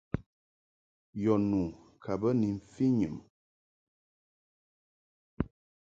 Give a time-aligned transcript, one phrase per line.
[1.23, 1.61] Yɔ nu
[2.03, 3.17] ka bə ni mfɨnyum.